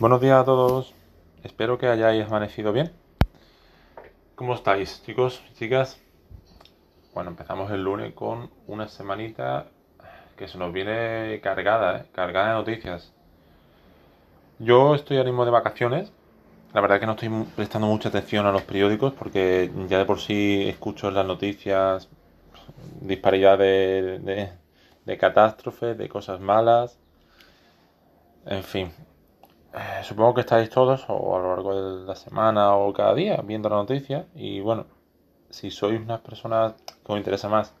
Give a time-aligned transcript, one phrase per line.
[0.00, 0.94] Buenos días a todos.
[1.44, 2.90] Espero que hayáis amanecido bien.
[4.34, 6.00] ¿Cómo estáis, chicos, chicas?
[7.12, 9.66] Bueno, empezamos el lunes con una semanita
[10.38, 12.04] que se nos viene cargada, ¿eh?
[12.12, 13.12] cargada de noticias.
[14.58, 16.14] Yo estoy ahora mismo de vacaciones.
[16.72, 20.06] La verdad es que no estoy prestando mucha atención a los periódicos porque ya de
[20.06, 22.08] por sí escucho las noticias
[23.02, 24.50] disparidad de, de,
[25.04, 26.98] de catástrofes, de cosas malas.
[28.46, 28.94] En fin,
[29.72, 33.40] eh, supongo que estáis todos o a lo largo de la semana o cada día
[33.44, 34.86] viendo la noticia y bueno,
[35.48, 36.74] si sois unas personas
[37.04, 37.74] que os interesa más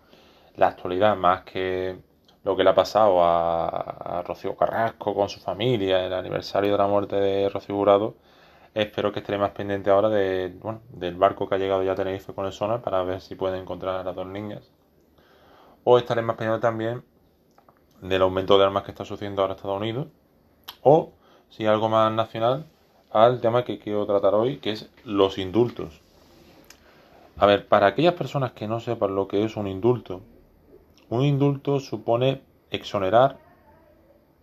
[0.56, 1.98] la actualidad más que
[2.44, 6.86] lo que le ha pasado a, Rocío Carrasco con su familia, el aniversario de la
[6.86, 8.14] muerte de Rocío Jurado,
[8.74, 10.08] espero que estaréis más pendiente ahora
[10.60, 13.34] bueno, del barco que ha llegado ya a Tenerife con el sonar para ver si
[13.34, 14.70] pueden encontrar a las dos niñas.
[15.84, 17.04] O estaréis más pendiente también
[18.00, 20.08] del aumento de armas que está sucediendo ahora Estados Unidos.
[20.82, 21.12] O
[21.50, 22.66] si algo más nacional,
[23.10, 26.00] al tema que quiero tratar hoy, que es los indultos.
[27.36, 30.20] A ver, para aquellas personas que no sepan lo que es un indulto,
[31.08, 33.38] un indulto supone exonerar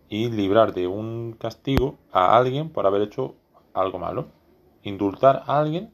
[0.08, 3.34] y librar de un castigo a alguien por haber hecho
[3.74, 4.26] algo malo.
[4.82, 5.90] Indultar a alguien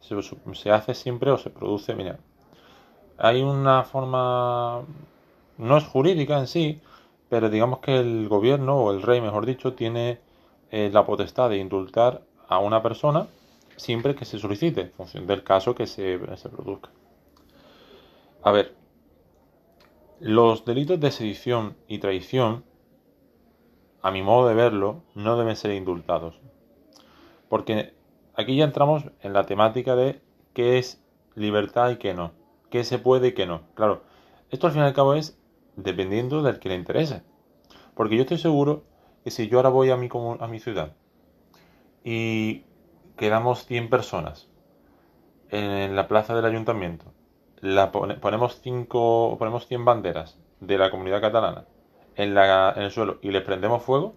[0.00, 0.16] se,
[0.54, 2.18] se hace siempre o se produce, mira,
[3.18, 4.82] hay una forma,
[5.58, 6.80] no es jurídica en sí,
[7.28, 10.18] pero digamos que el gobierno o el rey, mejor dicho, tiene
[10.92, 13.28] la potestad de indultar a una persona
[13.76, 16.90] siempre que se solicite, en función del caso que se, se produzca.
[18.42, 18.74] A ver,
[20.20, 22.64] los delitos de sedición y traición,
[24.02, 26.40] a mi modo de verlo, no deben ser indultados.
[27.48, 27.94] Porque
[28.34, 30.20] aquí ya entramos en la temática de
[30.52, 31.02] qué es
[31.34, 32.32] libertad y qué no,
[32.70, 33.62] qué se puede y qué no.
[33.74, 34.02] Claro,
[34.50, 35.38] esto al fin y al cabo es
[35.76, 37.22] dependiendo del que le interese.
[37.94, 38.84] Porque yo estoy seguro
[39.24, 40.08] que si yo ahora voy a mi,
[40.38, 40.92] a mi ciudad
[42.04, 42.62] y
[43.16, 44.48] quedamos 100 personas
[45.48, 47.06] en la plaza del ayuntamiento,
[47.60, 51.64] la ponemos, cinco, ponemos 100 banderas de la comunidad catalana
[52.16, 54.14] en, la, en el suelo y les prendemos fuego,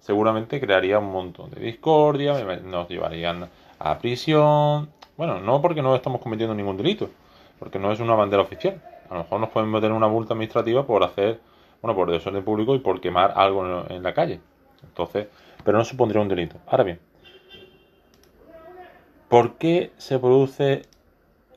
[0.00, 2.34] seguramente crearía un montón de discordia,
[2.64, 4.90] nos llevarían a prisión.
[5.16, 7.10] Bueno, no porque no estamos cometiendo ningún delito,
[7.58, 8.82] porque no es una bandera oficial.
[9.08, 11.40] A lo mejor nos pueden meter una multa administrativa por hacer
[11.82, 14.40] bueno, por desorden público y por quemar algo en la calle.
[14.82, 15.28] Entonces,
[15.64, 16.56] pero no supondría un delito.
[16.66, 17.00] Ahora bien,
[19.28, 20.82] ¿por qué se produce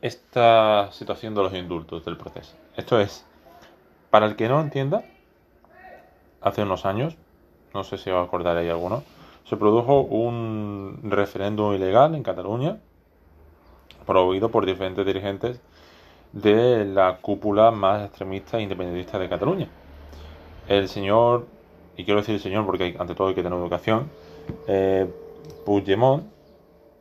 [0.02, 2.56] esta situación de los indultos del proceso?
[2.76, 3.26] Esto es,
[4.10, 5.04] para el que no entienda,
[6.42, 7.16] hace unos años,
[7.74, 9.04] no sé si os acordaréis alguno,
[9.46, 12.78] se produjo un referéndum ilegal en Cataluña,
[14.06, 15.62] promovido por diferentes dirigentes
[16.34, 19.70] de la cúpula más extremista e independentista de Cataluña
[20.70, 21.48] el señor,
[21.98, 24.10] y quiero decir el señor porque ante todo hay que tener educación,
[24.68, 25.08] eh,
[25.66, 26.24] Puigdemont,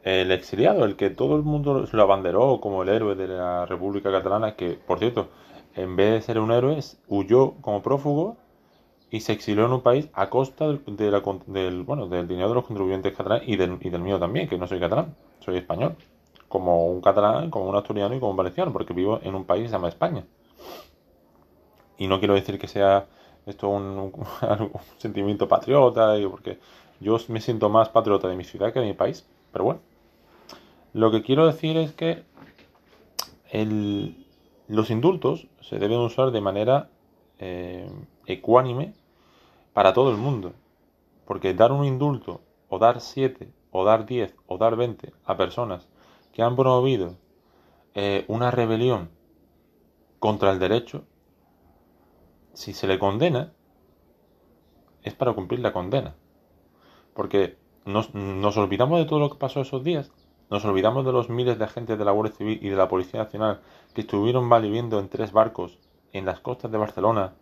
[0.02, 4.10] el exiliado, el que todo el mundo lo abanderó como el héroe de la República
[4.10, 5.28] Catalana, que por cierto,
[5.76, 8.38] en vez de ser un héroe, huyó como prófugo
[9.10, 13.14] y se exilió en un país a costa del, bueno, del dinero de los contribuyentes
[13.14, 15.94] catalanes y del, y del mío también, que no soy catalán, soy español.
[16.48, 19.64] Como un catalán, como un asturiano y como un valenciano, porque vivo en un país
[19.64, 20.24] que se llama España.
[21.98, 23.06] Y no quiero decir que sea
[23.48, 23.82] esto es
[24.60, 26.58] un, sentimiento patriota, porque
[27.00, 29.26] yo me siento más patriota de mi ciudad que de mi país.
[29.52, 29.80] Pero bueno,
[30.92, 32.24] lo que quiero decir es que
[34.68, 36.90] los indultos se deben usar de manera
[37.38, 37.90] eh,
[38.26, 38.94] ecuánime
[39.72, 40.52] para todo el mundo.
[41.24, 45.88] Porque dar un indulto, o dar 7, o dar 10, o dar 20 a personas
[46.32, 47.16] que han promovido
[47.94, 49.10] eh, una rebelión
[50.18, 51.04] contra el derecho,
[52.58, 53.52] si se le condena,
[55.04, 56.16] es para cumplir la condena.
[57.14, 58.10] Porque nos,
[58.56, 60.10] olvidamos de todo lo que pasó esos días.
[60.50, 63.22] Nos olvidamos de los miles de agentes de la Guardia Civil y de la Policía
[63.22, 63.60] Nacional
[63.94, 65.78] que estuvieron valiviendo en tres barcos
[66.12, 67.34] en las costas de Barcelona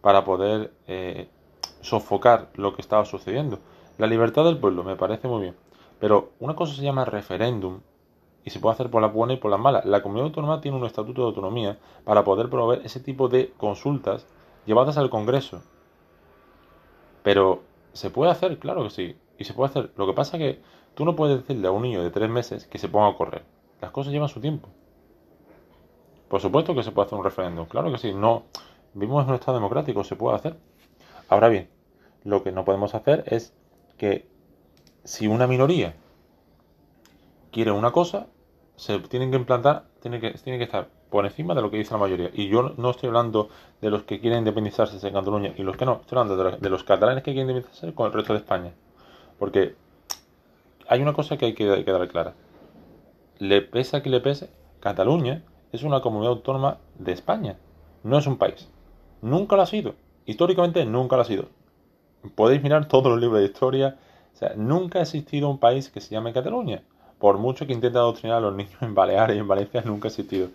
[0.00, 1.28] para poder eh,
[1.80, 3.58] sofocar lo que estaba sucediendo.
[3.98, 5.56] La libertad del pueblo me parece muy bien.
[5.98, 7.80] Pero una cosa se llama referéndum
[8.44, 9.82] y se puede hacer por la buena y por la mala.
[9.84, 14.24] La comunidad autónoma tiene un estatuto de autonomía para poder promover ese tipo de consultas
[14.66, 15.62] llevadas al Congreso.
[17.22, 17.62] Pero
[17.92, 19.16] se puede hacer, claro que sí.
[19.38, 19.92] Y se puede hacer.
[19.96, 20.62] Lo que pasa es que
[20.94, 23.44] tú no puedes decirle a un niño de tres meses que se ponga a correr.
[23.80, 24.68] Las cosas llevan su tiempo.
[26.28, 27.66] Por supuesto que se puede hacer un referéndum.
[27.66, 28.12] Claro que sí.
[28.12, 28.44] No.
[28.94, 30.04] Vivimos en un estado democrático.
[30.04, 30.56] Se puede hacer.
[31.28, 31.68] Ahora bien,
[32.24, 33.54] lo que no podemos hacer es
[33.96, 34.26] que
[35.04, 35.94] si una minoría
[37.50, 38.26] quiere una cosa,
[38.76, 41.92] se tienen que implantar, tiene que, tiene que estar por encima de lo que dice
[41.92, 42.30] la mayoría.
[42.32, 43.50] Y yo no estoy hablando
[43.82, 46.84] de los que quieren independizarse en Cataluña y los que no, estoy hablando de, los
[46.84, 48.72] catalanes que quieren independizarse con el resto de España.
[49.38, 49.74] Porque
[50.88, 52.32] hay una cosa que hay que, hay dar clara.
[53.38, 54.48] Le pese a que le pese,
[54.80, 57.58] Cataluña es una comunidad autónoma de España,
[58.04, 58.70] no es un país.
[59.20, 59.94] Nunca lo ha sido.
[60.24, 61.44] Históricamente nunca lo ha sido.
[62.34, 63.98] Podéis mirar todos los libros de historia.
[64.32, 66.82] O sea, nunca ha existido un país que se llame Cataluña.
[67.18, 70.10] Por mucho que intente adoctrinar a los niños en Baleares y en Valencia, nunca ha
[70.10, 70.48] existido.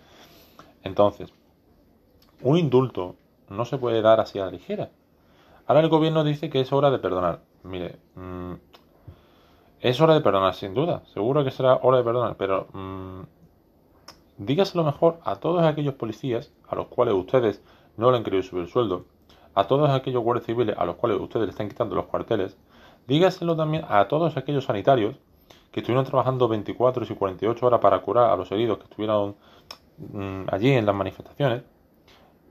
[0.82, 1.32] Entonces,
[2.42, 3.16] un indulto
[3.48, 4.90] no se puede dar así a la ligera.
[5.66, 7.40] Ahora el gobierno dice que es hora de perdonar.
[7.62, 8.54] Mire, mm,
[9.80, 11.02] es hora de perdonar, sin duda.
[11.12, 13.22] Seguro que será hora de perdonar, pero mmm,
[14.38, 17.62] dígaselo mejor a todos aquellos policías a los cuales ustedes
[17.96, 19.04] no le han querido subir el sueldo,
[19.54, 22.56] a todos aquellos guardias civiles a los cuales ustedes le están quitando los cuarteles,
[23.08, 25.16] dígaselo también a todos aquellos sanitarios
[25.72, 29.34] que estuvieron trabajando 24 y 48 horas para curar a los heridos que estuvieron
[29.98, 31.62] mm, allí en las manifestaciones.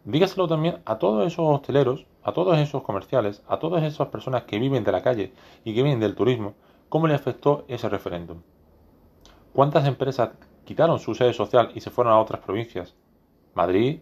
[0.03, 4.59] Dígaselo también a todos esos hosteleros, a todos esos comerciales, a todas esas personas que
[4.59, 5.33] viven de la calle
[5.65, 6.55] y que viven del turismo,
[6.87, 8.41] cómo le afectó ese referéndum.
[9.53, 10.29] ¿Cuántas empresas
[10.65, 12.95] quitaron su sede social y se fueron a otras provincias?
[13.53, 13.99] Madrid,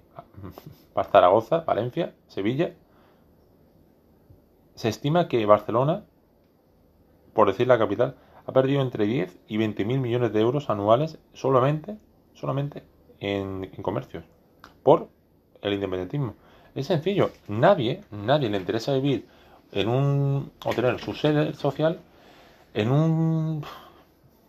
[1.12, 2.74] Zaragoza, Valencia, Sevilla.
[4.76, 6.04] Se estima que Barcelona,
[7.34, 8.16] por decir la capital,
[8.46, 11.98] ha perdido entre 10 y 20 mil millones de euros anuales solamente,
[12.34, 12.84] solamente
[13.20, 14.24] en, comercios
[14.84, 15.10] por
[15.62, 16.36] el independentismo.
[16.74, 19.28] Es sencillo, nadie, nadie le interesa vivir
[19.72, 22.00] en un o tener su sede social
[22.74, 23.66] en un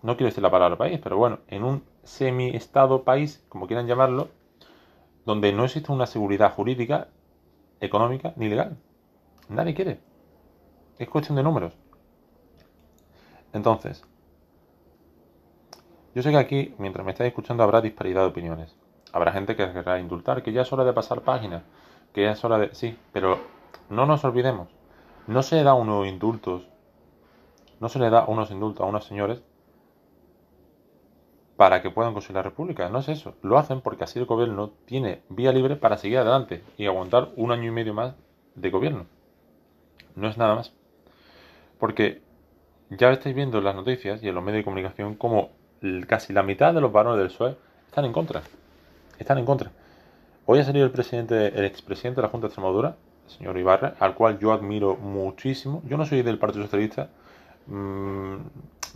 [0.03, 4.29] no quiero decir la palabra país, pero bueno, en un semi-estado país, como quieran llamarlo,
[5.25, 7.09] donde no existe una seguridad jurídica,
[7.81, 8.77] económica ni legal.
[9.49, 9.99] Nadie quiere.
[10.99, 11.73] Es cuestión de números.
[13.53, 14.05] Entonces,
[16.17, 18.75] yo sé que aquí, mientras me estáis escuchando, habrá disparidad de opiniones.
[19.13, 21.63] Habrá gente que querrá indultar, que ya es hora de pasar páginas,
[22.15, 22.75] que ya es hora de...
[22.75, 23.39] Sí, pero
[23.91, 24.69] no nos olvidemos.
[25.27, 26.67] No se da unos indultos,
[27.81, 29.45] no se le da unos indultos a unos señores
[31.59, 32.89] para que puedan conseguir la república.
[32.89, 33.35] No es eso.
[33.43, 37.53] Lo hacen porque así el gobierno tiene vía libre para seguir adelante y aguantar un
[37.53, 38.15] año y medio más
[38.55, 39.05] de gobierno.
[40.15, 40.73] No es nada más.
[41.79, 42.23] Porque
[42.89, 45.51] ya estáis viendo en las noticias y en los medios de comunicación como
[46.07, 47.57] casi la mitad de los varones del PSOE
[47.87, 48.43] están en contra.
[49.19, 49.71] Están en contra.
[50.47, 53.95] Hoy ha salido el presidente, el expresidente de la Junta de Extremadura, el señor Ibarra,
[53.99, 55.83] al cual yo admiro muchísimo.
[55.87, 57.09] Yo no soy del Partido Socialista,
[57.67, 58.37] mmm,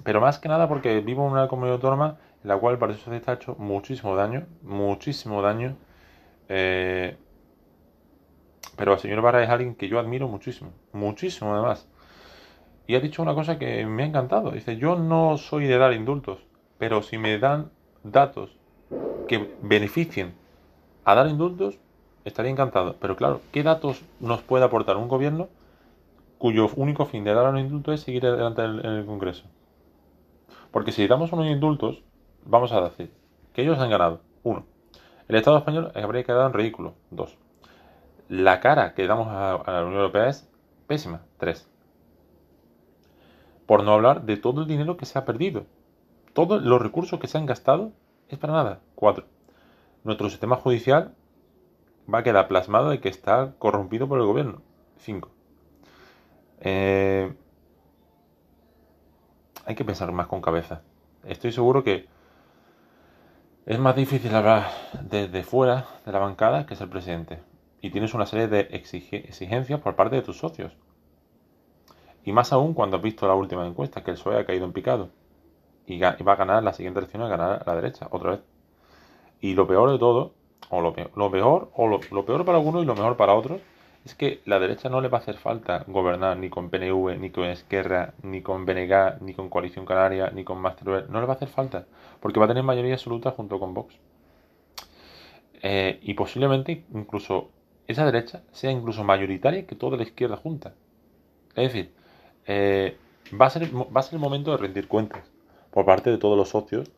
[0.05, 2.99] pero más que nada porque vivo en una comunidad autónoma en la cual el Partido
[2.99, 5.77] Socialista ha hecho muchísimo daño, muchísimo daño.
[6.49, 7.17] Eh,
[8.77, 11.87] pero el señor Ibarra es alguien que yo admiro muchísimo, muchísimo además
[12.91, 14.51] y ha dicho una cosa que me ha encantado.
[14.51, 16.41] Dice, yo no soy de dar indultos,
[16.81, 17.71] pero si me dan
[18.03, 18.57] datos
[19.29, 20.33] que beneficien
[21.05, 21.79] a dar indultos,
[22.25, 22.97] estaría encantado.
[22.99, 25.49] Pero claro, ¿qué datos nos puede aportar un gobierno
[26.39, 29.45] cuyo único fin de dar un indulto es seguir adelante en el Congreso?
[30.71, 32.03] Porque si damos unos indultos,
[32.47, 33.13] vamos a decir
[33.53, 34.23] que ellos han ganado.
[34.43, 34.65] Uno,
[35.29, 36.95] el Estado español habría quedado en ridículo.
[37.11, 37.37] Dos,
[38.31, 40.49] la cara que damos a, a la Unión Europea es
[40.87, 41.21] pésima.
[41.37, 41.69] Tres,
[43.67, 45.67] por no hablar de todo el dinero que se ha perdido.
[46.33, 47.93] Todos los recursos que se han gastado
[48.29, 48.81] es para nada.
[48.95, 49.25] 4.
[50.05, 51.15] Nuestro sistema judicial
[52.13, 54.63] va a quedar plasmado de que está corrompido por el gobierno.
[54.99, 55.29] 5.
[56.61, 57.33] Eh,
[59.65, 60.83] hay que pensar más con cabeza.
[61.25, 62.09] Estoy seguro que
[63.67, 64.71] es más difícil hablar
[65.03, 67.41] desde fuera de la bancada que es el presidente.
[67.83, 70.77] Y tienes una serie de exigencias por parte de tus socios.
[72.25, 74.73] Y más aún cuando has visto la última encuesta, que el PSOE ha caído en
[74.73, 75.11] picado.
[75.91, 78.41] Y va a ganar la siguiente elección, a ganar la derecha, otra vez.
[79.41, 80.35] Y lo peor de todo,
[80.69, 83.61] o lo peor, lo peor, o lo, peor para algunos y lo mejor para otros,
[84.05, 87.31] es que la derecha no le va a hacer falta gobernar ni con PNV, ni
[87.31, 91.33] con Esquerra, ni con BNG, ni con Coalición Canaria, ni con Master No le va
[91.33, 91.87] a hacer falta,
[92.21, 93.99] porque va a tener mayoría absoluta junto con Vox.
[95.63, 97.51] Eh, y posiblemente incluso
[97.89, 100.73] esa derecha sea incluso mayoritaria que toda la izquierda junta.
[101.57, 101.93] Es decir,
[102.47, 102.97] eh,
[103.39, 105.29] va, a ser, va a ser el momento de rendir cuentas
[105.71, 106.91] por parte de todos los socios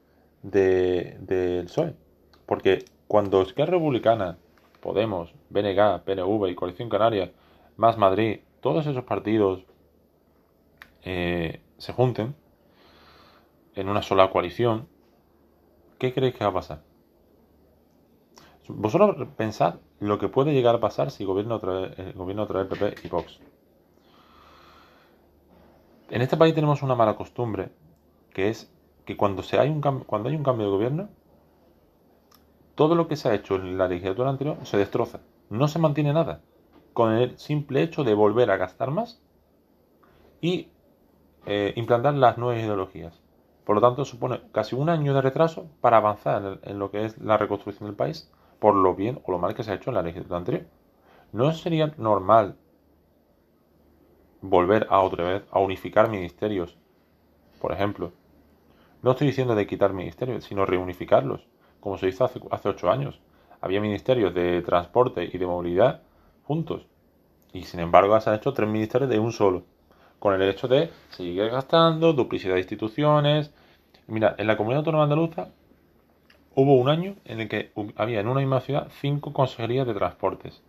[0.42, 1.94] del de, PSOE.
[2.46, 4.38] Porque cuando Esquerra Republicana,
[4.80, 7.30] Podemos, BNG, PNV y Coalición Canaria,
[7.76, 9.64] más Madrid, todos esos partidos
[11.04, 12.34] eh, se junten
[13.76, 14.88] en una sola coalición,
[15.98, 16.82] ¿qué creéis que va a pasar?
[18.66, 22.64] Vosotros pensad lo que puede llegar a pasar si gobierna otra vez, eh, gobierna otra
[22.64, 23.38] vez PP y Vox.
[26.10, 27.70] En este país tenemos una mala costumbre,
[28.32, 28.72] que es
[29.04, 31.08] que cuando, se hay, un cuando hay un cambio de gobierno,
[32.74, 35.20] todo lo que se ha hecho en la legislatura anterior se destroza.
[35.50, 36.40] No se mantiene nada.
[36.92, 39.20] Con el simple hecho de volver a gastar más
[40.40, 40.68] y
[41.46, 43.20] eh, implantar las nuevas ideologías.
[43.64, 47.18] Por lo tanto, supone casi un año de retraso para avanzar en, lo que es
[47.18, 49.94] la reconstrucción del país, por lo bien o lo mal que se ha hecho en
[49.94, 50.66] la legislatura anterior.
[51.32, 52.56] ¿No sería normal
[54.40, 56.76] volver a otra vez a unificar ministerios?
[57.60, 58.12] Por ejemplo,
[59.02, 61.46] no estoy diciendo de quitar ministerios, sino reunificarlos,
[61.80, 63.20] como se hizo hace, ocho años.
[63.60, 66.02] Había ministerios de transporte y de movilidad
[66.44, 66.86] juntos.
[67.52, 69.64] Y sin embargo se han hecho tres ministerios de un solo
[70.18, 73.52] con el hecho de seguir gastando, duplicidad de instituciones.
[74.06, 75.48] Mira, en la comunidad autónoma andaluza
[76.54, 80.62] hubo un año en el que había en una misma ciudad cinco consejerías de transportes.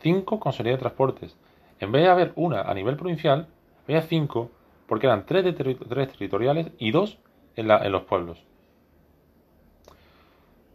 [0.00, 1.36] Cinco consejerías de transportes.
[1.80, 3.48] En vez de haber una a nivel provincial,
[3.84, 4.50] había cinco,
[4.86, 7.18] porque eran tres, de tres territoriales y dos
[7.56, 8.44] en, la, en los pueblos.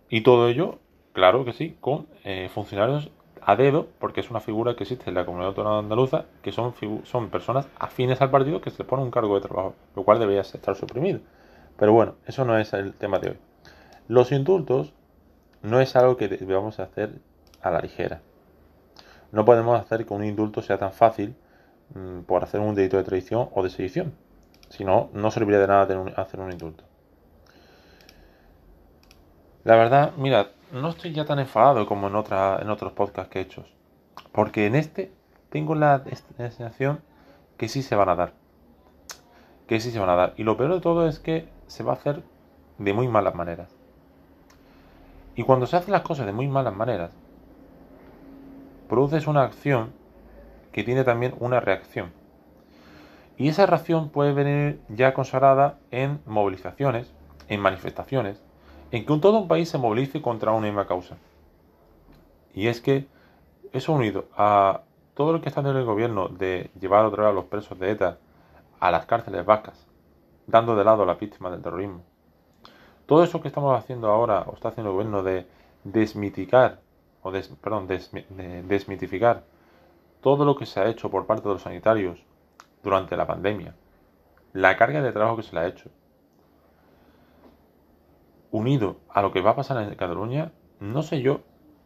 [0.09, 0.79] Y todo ello,
[1.13, 5.15] claro que sí, con eh, funcionarios a dedo, porque es una figura que existe en
[5.15, 9.03] la comunidad autónoma andaluza, que son, son personas afines al partido que se les pone
[9.03, 11.19] un cargo de trabajo, lo cual debería estar suprimido.
[11.77, 13.37] Pero bueno, eso no es el tema de hoy.
[14.07, 14.93] Los indultos
[15.61, 17.19] no es algo que debamos hacer
[17.61, 18.21] a la ligera.
[19.31, 21.35] No podemos hacer que un indulto sea tan fácil
[21.93, 24.13] mm, por hacer un delito de traición o de sedición.
[24.69, 26.83] Si no, no serviría de nada hacer un indulto.
[29.63, 33.39] La verdad, mirad, no estoy ya tan enfadado como en, otra, en otros podcasts que
[33.39, 33.65] he hecho.
[34.31, 35.11] Porque en este
[35.49, 36.03] tengo la
[36.37, 37.01] sensación
[37.57, 38.33] que sí se van a dar.
[39.67, 40.33] Que sí se van a dar.
[40.37, 42.23] Y lo peor de todo es que se va a hacer
[42.77, 43.75] de muy malas maneras.
[45.35, 47.11] Y cuando se hacen las cosas de muy malas maneras,
[48.87, 49.91] produces una acción
[50.71, 52.11] que tiene también una reacción.
[53.39, 57.09] Y esa reacción puede venir ya consagrada en movilizaciones,
[57.47, 58.43] en manifestaciones,
[58.91, 61.15] en que un todo un país se movilice contra una misma causa.
[62.53, 63.07] Y es que
[63.71, 64.81] eso unido a
[65.13, 67.91] todo lo que está haciendo el gobierno de llevar otra vez a los presos de
[67.91, 68.17] ETA
[68.81, 69.87] a las cárceles vascas,
[70.45, 72.03] dando de lado a las víctimas del terrorismo.
[73.05, 75.47] Todo eso que estamos haciendo ahora, o está haciendo el gobierno de
[75.85, 76.81] desmitificar,
[77.23, 77.31] o
[77.61, 79.43] perdón, desmitificar
[80.19, 82.21] todo lo que se ha hecho por parte de los sanitarios
[82.83, 83.75] durante la pandemia,
[84.53, 85.89] la carga de trabajo que se le ha hecho,
[88.51, 91.41] unido a lo que va a pasar en Cataluña, no sé yo,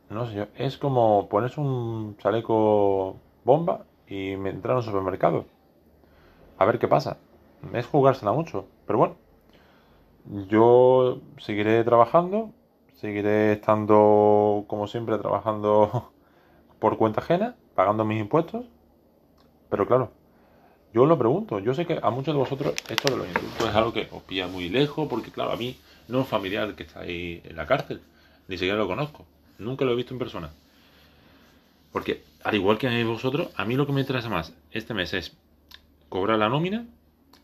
[0.10, 5.46] no sé yo, es como ponerse un chaleco bomba y entrar a un supermercado.
[6.58, 7.18] A ver qué pasa.
[7.74, 9.16] Es jugársela mucho, pero bueno.
[10.48, 12.52] Yo seguiré trabajando,
[12.94, 16.12] seguiré estando como siempre trabajando
[16.80, 18.66] por cuenta ajena, pagando mis impuestos.
[19.70, 20.12] Pero claro,
[20.94, 23.76] yo lo pregunto, yo sé que a muchos de vosotros esto de los indultos es
[23.76, 25.76] algo que os pilla muy lejos, porque claro, a mí
[26.08, 28.00] no un familiar que está ahí en la cárcel,
[28.48, 29.26] ni siquiera lo conozco,
[29.58, 30.52] nunca lo he visto en persona.
[31.92, 35.14] Porque, al igual que a vosotros, a mí lo que me interesa más este mes
[35.14, 35.36] es
[36.10, 36.86] cobrar la nómina,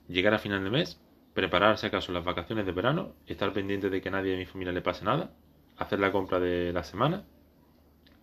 [0.08, 1.00] llegar a final de mes,
[1.34, 4.82] prepararse acaso las vacaciones de verano, estar pendiente de que nadie de mi familia le
[4.82, 5.32] pase nada,
[5.78, 7.24] hacer la compra de la semana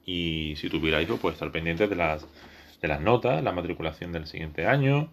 [0.04, 2.26] y si tuviera hijos, pues estar pendiente de las,
[2.80, 5.08] de las notas, la matriculación del siguiente año,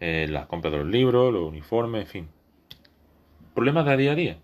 [0.00, 2.28] eh, las compras de los libros, los uniformes, en fin,
[3.54, 4.38] problemas de día a día.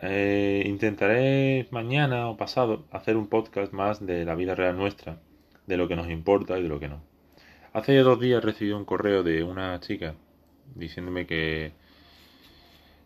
[0.00, 5.18] Eh, intentaré mañana o pasado hacer un podcast más de la vida real nuestra,
[5.66, 7.02] de lo que nos importa y de lo que no.
[7.72, 10.14] Hace dos días recibí un correo de una chica
[10.74, 11.72] diciéndome que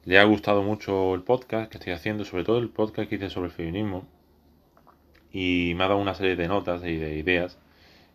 [0.05, 3.31] le ha gustado mucho el podcast que estoy haciendo, sobre todo el podcast que hice
[3.31, 4.07] sobre el feminismo,
[5.33, 7.59] y me ha dado una serie de notas y de ideas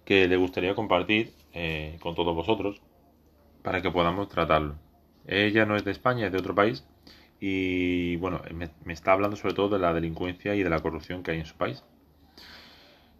[0.05, 2.81] que le gustaría compartir eh, con todos vosotros
[3.61, 4.75] para que podamos tratarlo.
[5.25, 6.85] Ella no es de España, es de otro país.
[7.39, 11.31] Y bueno, me, está hablando sobre todo de la delincuencia y de la corrupción que
[11.31, 11.83] hay en su país.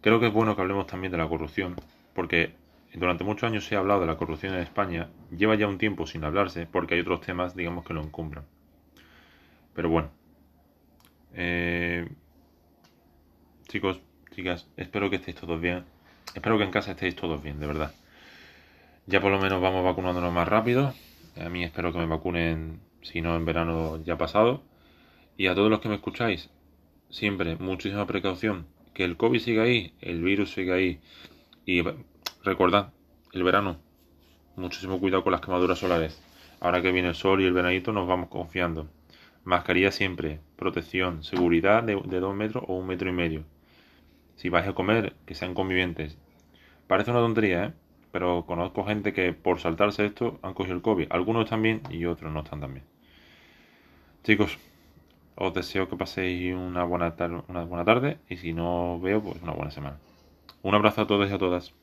[0.00, 1.76] Creo que es bueno que hablemos también de la corrupción,
[2.14, 2.54] porque
[2.94, 6.06] durante muchos años se ha hablado de la corrupción en España, lleva ya un tiempo
[6.06, 8.44] sin hablarse, porque hay otros temas, digamos, que lo encumbran.
[9.74, 10.10] Pero bueno.
[11.34, 12.08] Eh,
[13.68, 14.00] chicos,
[14.30, 15.84] chicas, espero que estéis todos bien.
[16.34, 17.94] Espero que en casa estéis todos bien, de verdad.
[19.06, 20.94] Ya por lo menos vamos vacunándonos más rápido.
[21.36, 24.62] A mí espero que me vacunen, si no en verano ya pasado.
[25.36, 26.50] Y a todos los que me escucháis,
[27.10, 28.66] siempre muchísima precaución.
[28.94, 31.00] Que el COVID siga ahí, el virus siga ahí.
[31.66, 31.82] Y
[32.42, 32.92] recordad,
[33.32, 33.78] el verano,
[34.56, 36.22] muchísimo cuidado con las quemaduras solares.
[36.60, 38.88] Ahora que viene el sol y el veranito nos vamos confiando.
[39.44, 43.44] Mascarilla siempre, protección, seguridad de, de dos metros o un metro y medio.
[44.36, 46.18] Si vais a comer, que sean convivientes.
[46.86, 47.72] Parece una tontería, ¿eh?
[48.12, 51.08] pero conozco gente que por saltarse esto han cogido el COVID.
[51.10, 52.86] Algunos están bien y otros no están tan bien.
[54.22, 54.58] Chicos,
[55.36, 57.14] os deseo que paséis una buena,
[57.48, 59.98] una buena tarde y si no os veo, pues una buena semana.
[60.62, 61.74] Un abrazo a todos y a todas.